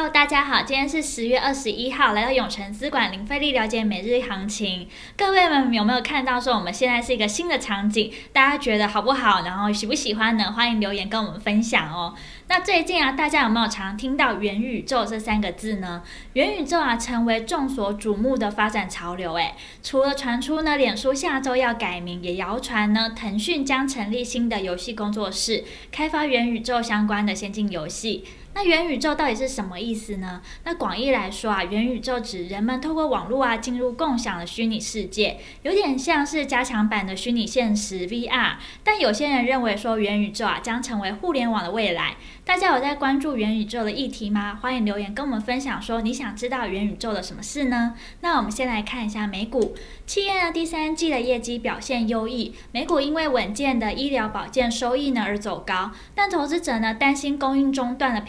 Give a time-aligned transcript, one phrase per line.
[0.00, 4.86] Hello，大家好，今天是十月二十一号，来到永诚资管零费力了解每日行情。
[5.16, 8.12] 各位们有没有看到说我们现在是一个新的场景？
[8.32, 9.42] 大家觉得好不好？
[9.44, 10.52] 然后喜不喜欢呢？
[10.52, 12.14] 欢迎留言跟我们分享哦。
[12.46, 16.04] 那最近啊，大家有没有常听到元宇宙这三个字呢？
[16.34, 19.34] 元宇宙啊，成为众所瞩目的发展潮流。
[19.34, 28.22] 诶，除了传出呢，脸书下周要改名，也谣传呢，腾讯将成立新的游戏工作室，开发元宇宙相关的先进游戏。
[28.60, 30.42] 那元宇宙到底是什么意思呢？
[30.64, 38.56] 那广义来说啊，元宇宙指人们透过网络啊进入共享的虚拟世界，有点像是加强版的虚拟现实 VR。
[38.82, 42.16] 但有些人认为说元宇宙啊将成为互联网的未来。
[42.44, 44.58] 大家有在关注元宇宙的议题吗？
[44.60, 47.94] 欢迎留言跟我们分享说你想知道元宇宙的什么事呢？
[48.22, 58.20] 那我们先来看一下美股，企业呢第三季的业绩表现优异，美股因为稳健的医疗保健收益呢而走高，但投资者呢担心供应中断的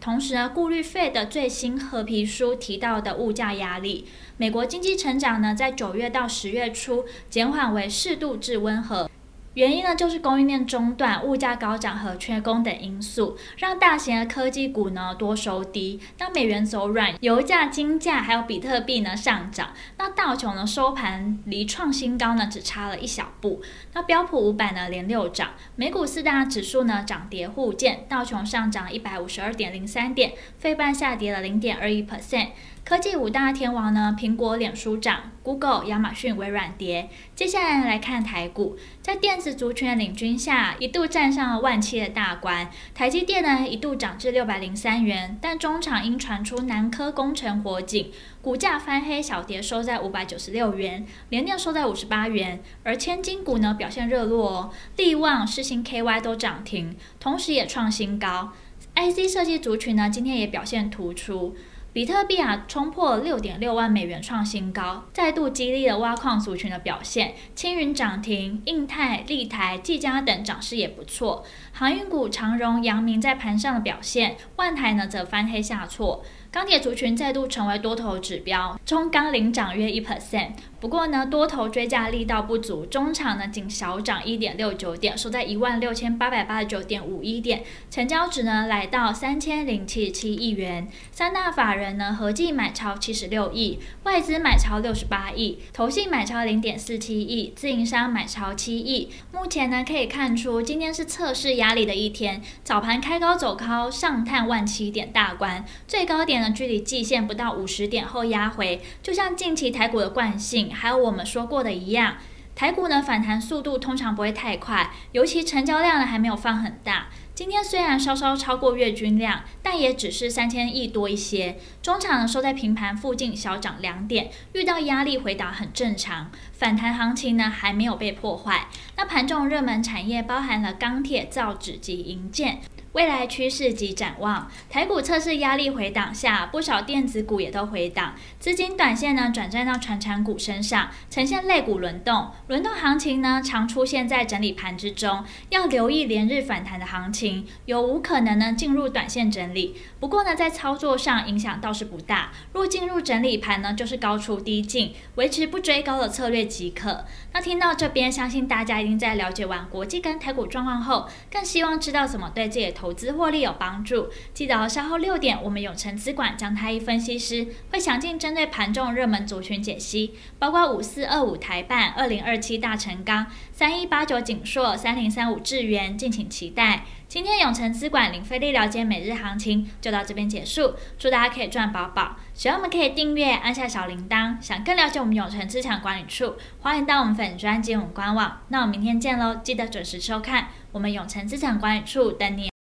[0.00, 4.06] 同时呢，顾虑费的最新褐皮书提到的物价压力。
[4.36, 9.08] 美国经济成长呢，在九月到十月初减缓为适度至温和。
[9.54, 16.00] 原因呢，就是供应链中断、物价高涨和缺工等因素，让大型的科技股呢多收低。
[16.18, 23.60] 那美元走软，油价、金价还有比特币呢上涨，那道琼呢收盘离创新高呢只差了一小步。
[23.92, 32.48] 那标普五百呢连六涨，美股四大指数呢涨跌互见，道琼上涨一百五十二点零三点，费半下跌了零点二一 percent。
[32.84, 37.08] 科技五大天王呢，苹果、脸书涨，Google、亚马逊、微软跌。
[37.36, 42.70] 接下来来看台股，在电子族群的领军下，一度站上了万七的大关。
[42.94, 52.62] 台积电呢一度涨至六百零三元，但中场因传出南科工程火警，股价翻黑，小跌收在五百九十六元，连电收在五十八元。
[52.84, 58.52] 而千金股呢表现热络哦，力旺、世芯 KY 都涨停，同时也创新高。
[58.94, 61.56] IC 设计族群呢今天也表现突出。
[61.94, 67.34] 比特币啊，冲破六点六万美元创新高，再度激励了挖矿族群的表现。
[67.54, 71.44] 青云涨停，印泰、立台、技嘉等涨势也不错。
[71.72, 76.24] 航运股长荣、阳明在盘上的表现，万台呢则翻黑下挫。
[76.50, 80.50] 钢铁族群再度成为多头指标，中钢领涨约一 percent。
[80.78, 90.86] 不过呢，多头追价力道不足，中场呢仅小涨一点六九点，收在一万六千八百八十九点五一点，成交值呢来到三千零七十七亿元。
[91.10, 99.10] 三大法人人呢合计买超七十六亿，外资买超六十八亿，投信买超零点四七亿，自营商买超七亿。
[99.32, 106.50] 目前呢可以看出，今天是测试压力的一天，早盘开高走高，上探万七点大关，最高点呢。
[106.52, 112.18] 距离季线不到五十点后压回，就像近期台股的惯性，还有我们说过的一样，
[112.62, 117.08] 台股呢反弹速度通常不会太快，尤其成交量呢还没有放很大。
[117.34, 121.58] 今天虽然稍稍超过月均量，但也只是三千亿多一些。
[121.82, 126.30] 中场呢收在平盘附近，小涨两点，遇到压力回档很正常。
[126.52, 128.68] 反弹行情呢还没有被破坏。
[128.96, 132.60] 那盘中热门产业包含了钢铁、造纸及银建。
[132.92, 142.30] 未来趋势及展望，台股测试压力回档下，不少电子股也都回档，资金短线呢转战到传产股身上，呈现类股轮动。
[142.48, 149.74] 轮动行情呢常出现在整理盘之中，要留意连日反弹的行情，有无可能呢进入短线整理。
[149.98, 157.06] 不过呢在操作上影响倒是不大，若进入整理盘呢就是高出低进，维持不追高的策略即可。
[157.32, 176.82] 那听到这边，相信大家已经在了解完国际跟台股状况后，更希望知道怎么对自己的投资获利有帮助，记得稍后六点，我们永诚资管张太一分析师会详尽针对盘中热门族群解析，包括五四二五台办、二零二七大成钢、三一八九景硕、三零三五智源，敬请期待。
[177.06, 182.16] 今天永诚资管零费力了解每日行情就到这边结束，祝大家可以赚饱饱。
[182.32, 184.42] 喜欢我们可以订阅，按下小铃铛。
[184.42, 188.40] 想更了解我们永诚资产管理处，欢迎到我们粉专及我们官网。
[188.48, 192.50] 那我们明天见喽，记得准时收看我们永诚资产管理处等你。